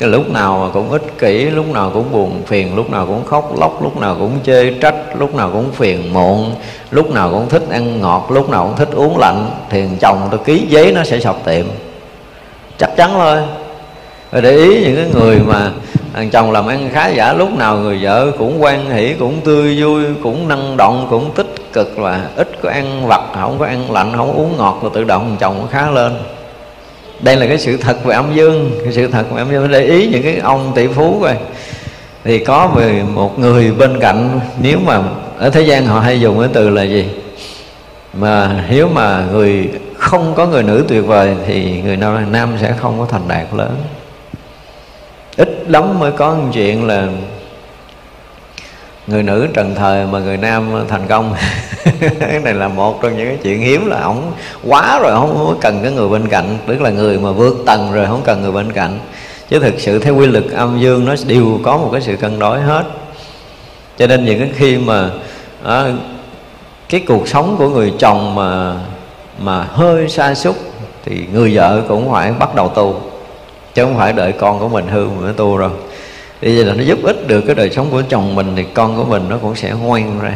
cái 0.00 0.08
lúc 0.08 0.30
nào 0.30 0.70
cũng 0.72 0.90
ích 0.90 1.18
kỷ, 1.18 1.44
lúc 1.44 1.66
nào 1.72 1.90
cũng 1.94 2.12
buồn 2.12 2.42
phiền, 2.46 2.76
lúc 2.76 2.90
nào 2.90 3.06
cũng 3.06 3.24
khóc 3.24 3.58
lóc, 3.60 3.82
lúc 3.82 4.00
nào 4.00 4.16
cũng 4.18 4.38
chê 4.46 4.70
trách, 4.70 4.94
lúc 5.18 5.34
nào 5.34 5.50
cũng 5.52 5.72
phiền 5.72 6.12
muộn, 6.12 6.54
lúc 6.90 7.10
nào 7.10 7.30
cũng 7.30 7.48
thích 7.48 7.62
ăn 7.70 8.00
ngọt, 8.00 8.26
lúc 8.30 8.50
nào 8.50 8.66
cũng 8.66 8.76
thích 8.76 8.88
uống 8.94 9.18
lạnh, 9.18 9.50
thì 9.70 9.84
chồng 10.00 10.28
tôi 10.30 10.40
ký 10.44 10.66
giấy 10.68 10.92
nó 10.92 11.04
sẽ 11.04 11.20
sọc 11.20 11.44
tiệm. 11.44 11.66
Chắc 12.78 12.96
chắn 12.96 13.10
thôi. 13.12 13.38
Rồi 14.32 14.42
để 14.42 14.56
ý 14.56 14.84
những 14.84 14.96
cái 14.96 15.06
người 15.14 15.38
mà 15.46 15.70
thằng 16.14 16.30
chồng 16.30 16.52
làm 16.52 16.66
ăn 16.66 16.88
khá 16.92 17.08
giả, 17.08 17.32
lúc 17.32 17.58
nào 17.58 17.76
người 17.76 17.98
vợ 18.02 18.30
cũng 18.38 18.62
quan 18.62 18.90
hỷ, 18.90 19.14
cũng 19.18 19.40
tươi 19.40 19.82
vui, 19.82 20.04
cũng 20.22 20.48
năng 20.48 20.76
động, 20.76 21.06
cũng 21.10 21.30
tích 21.34 21.72
cực 21.72 21.98
là 21.98 22.28
ít 22.36 22.48
có 22.62 22.70
ăn 22.70 23.06
vặt, 23.06 23.22
không 23.34 23.58
có 23.58 23.66
ăn 23.66 23.92
lạnh, 23.92 24.12
không 24.16 24.32
uống 24.32 24.56
ngọt 24.56 24.80
là 24.82 24.90
tự 24.94 25.04
động 25.04 25.24
thằng 25.28 25.36
chồng 25.40 25.58
nó 25.60 25.66
khá 25.70 25.90
lên 25.90 26.12
đây 27.22 27.36
là 27.36 27.46
cái 27.46 27.58
sự 27.58 27.76
thật 27.76 28.04
về 28.04 28.14
âm 28.14 28.34
dương. 28.34 28.70
Cái 28.84 28.92
sự 28.92 29.06
thật 29.06 29.24
về 29.30 29.42
âm 29.42 29.52
dương. 29.52 29.70
Để 29.70 29.80
ý 29.80 30.06
những 30.06 30.22
cái 30.22 30.36
ông 30.36 30.72
tỷ 30.74 30.86
phú 30.86 31.20
rồi 31.22 31.34
thì 32.24 32.44
có 32.44 32.66
về 32.76 33.02
một 33.14 33.38
người 33.38 33.72
bên 33.72 34.00
cạnh, 34.00 34.40
nếu 34.62 34.78
mà 34.84 35.02
ở 35.38 35.50
thế 35.50 35.62
gian 35.62 35.86
họ 35.86 36.00
hay 36.00 36.20
dùng 36.20 36.40
cái 36.40 36.48
từ 36.52 36.70
là 36.70 36.82
gì? 36.82 37.08
Mà 38.14 38.64
nếu 38.70 38.88
mà 38.88 39.24
người, 39.32 39.68
không 39.98 40.34
có 40.34 40.46
người 40.46 40.62
nữ 40.62 40.84
tuyệt 40.88 41.06
vời 41.06 41.36
thì 41.46 41.82
người 41.84 41.96
nam 41.96 42.32
nam 42.32 42.56
sẽ 42.60 42.74
không 42.80 42.98
có 42.98 43.06
thành 43.10 43.28
đạt 43.28 43.46
lớn. 43.56 43.76
Ít 45.36 45.64
lắm 45.68 45.98
mới 45.98 46.12
có 46.12 46.34
một 46.34 46.50
chuyện 46.52 46.86
là 46.86 47.06
người 49.06 49.22
nữ 49.22 49.48
trần 49.54 49.74
thời 49.74 50.06
mà 50.06 50.18
người 50.18 50.36
nam 50.36 50.84
thành 50.88 51.06
công. 51.08 51.34
Cái 52.00 52.40
này 52.44 52.54
là 52.54 52.68
một 52.68 53.02
trong 53.02 53.16
những 53.16 53.28
cái 53.28 53.38
chuyện 53.42 53.60
hiếm 53.60 53.86
là 53.86 54.00
ổng 54.00 54.32
quá 54.68 54.98
rồi 55.02 55.12
không 55.12 55.58
cần 55.60 55.80
cái 55.82 55.92
người 55.92 56.08
bên 56.08 56.28
cạnh. 56.28 56.58
Tức 56.66 56.80
là 56.80 56.90
người 56.90 57.18
mà 57.18 57.32
vượt 57.32 57.56
tầng 57.66 57.92
rồi 57.92 58.06
không 58.06 58.22
cần 58.24 58.42
người 58.42 58.52
bên 58.52 58.72
cạnh. 58.72 58.98
Chứ 59.48 59.58
thực 59.58 59.80
sự 59.80 59.98
theo 59.98 60.16
quy 60.16 60.26
luật 60.26 60.44
âm 60.50 60.80
dương 60.80 61.04
nó 61.04 61.14
đều 61.26 61.60
có 61.62 61.76
một 61.76 61.88
cái 61.92 62.00
sự 62.00 62.16
cân 62.16 62.38
đối 62.38 62.60
hết. 62.60 62.84
Cho 63.98 64.06
nên 64.06 64.24
những 64.24 64.38
cái 64.40 64.50
khi 64.54 64.78
mà 64.78 65.10
à, 65.64 65.84
cái 66.88 67.00
cuộc 67.06 67.28
sống 67.28 67.56
của 67.58 67.68
người 67.68 67.92
chồng 67.98 68.34
mà 68.34 68.74
mà 69.38 69.62
hơi 69.62 70.08
sa 70.08 70.34
sút 70.34 70.56
thì 71.04 71.26
người 71.32 71.56
vợ 71.56 71.82
cũng 71.88 72.10
phải 72.10 72.32
bắt 72.32 72.54
đầu 72.54 72.68
tu. 72.68 73.00
Chứ 73.74 73.84
không 73.84 73.96
phải 73.96 74.12
đợi 74.12 74.32
con 74.32 74.58
của 74.58 74.68
mình 74.68 74.88
hư 74.88 75.06
mới 75.06 75.32
tu 75.32 75.56
rồi 75.56 75.70
thì 76.40 76.56
vậy 76.56 76.64
là 76.64 76.74
nó 76.74 76.82
giúp 76.82 76.98
ích 77.02 77.26
được 77.26 77.40
cái 77.46 77.54
đời 77.54 77.70
sống 77.70 77.90
của 77.90 78.02
chồng 78.08 78.34
mình 78.34 78.52
thì 78.56 78.64
con 78.74 78.96
của 78.96 79.04
mình 79.04 79.28
nó 79.28 79.38
cũng 79.38 79.56
sẽ 79.56 79.70
ngoan 79.70 80.20
ra. 80.20 80.32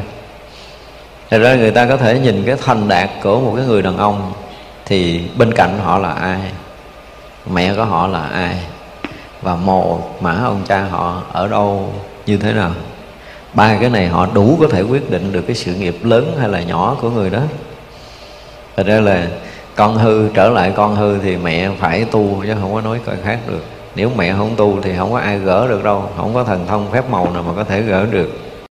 Thật 1.31 1.39
ra 1.39 1.55
người 1.55 1.71
ta 1.71 1.87
có 1.87 1.97
thể 1.97 2.19
nhìn 2.19 2.43
cái 2.47 2.57
thành 2.65 2.89
đạt 2.89 3.11
của 3.23 3.41
một 3.41 3.53
cái 3.57 3.67
người 3.67 3.83
đàn 3.83 3.97
ông 3.97 4.33
Thì 4.87 5.21
bên 5.37 5.53
cạnh 5.55 5.79
họ 5.83 5.99
là 5.99 6.13
ai? 6.13 6.41
Mẹ 7.53 7.75
của 7.75 7.85
họ 7.85 8.07
là 8.07 8.23
ai? 8.23 8.57
Và 9.43 9.57
mồ, 9.57 10.01
mã 10.21 10.41
ông 10.45 10.63
cha 10.69 10.85
họ 10.85 11.23
ở 11.33 11.49
đâu? 11.49 11.93
Như 12.27 12.37
thế 12.37 12.53
nào? 12.53 12.71
Ba 13.55 13.77
cái 13.81 13.91
này 13.91 14.09
họ 14.09 14.29
đủ 14.35 14.57
có 14.61 14.69
thể 14.69 14.83
quyết 14.83 15.11
định 15.11 15.33
được 15.33 15.43
cái 15.47 15.57
sự 15.57 15.75
nghiệp 15.75 15.97
lớn 16.03 16.37
hay 16.41 16.49
là 16.49 16.63
nhỏ 16.63 16.97
của 17.01 17.11
người 17.11 17.31
đó. 17.31 17.41
Thật 18.77 18.87
ra 18.87 19.01
là 19.01 19.27
con 19.75 19.97
hư, 19.97 20.29
trở 20.35 20.51
lại 20.51 20.73
con 20.77 20.97
hư 20.97 21.19
thì 21.19 21.37
mẹ 21.37 21.71
phải 21.81 22.05
tu 22.05 22.43
chứ 22.47 22.55
không 22.61 22.75
có 22.75 22.81
nói 22.81 23.01
coi 23.07 23.17
khác 23.25 23.39
được 23.47 23.65
nếu 23.97 24.11
mẹ 24.17 24.35
không 24.37 24.55
tu 24.57 24.81
thì 24.83 24.93
không 24.97 25.13
có 25.13 25.19
ai 25.19 25.39
gỡ 25.39 25.69
được 25.69 25.85
đâu, 25.85 26.05
không 26.17 26.35
có 26.35 26.45
thần 26.45 26.67
thông 26.67 26.91
phép 26.93 27.11
màu 27.11 27.31
nào 27.31 27.43
mà 27.43 27.53
có 27.57 27.65
thể 27.65 27.83
gỡ 27.83 28.07
được. 28.07 28.29